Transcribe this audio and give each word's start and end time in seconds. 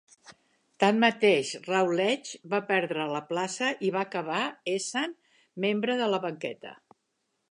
Tanmateix, 0.83 1.51
Routledge 1.65 2.39
va 2.53 2.61
perdre 2.71 3.05
la 3.11 3.21
plaça 3.33 3.69
i 3.89 3.93
va 3.97 4.01
acabar 4.09 4.41
essent 4.75 5.13
membre 5.67 6.01
de 6.03 6.11
la 6.15 6.21
banqueta. 6.27 6.75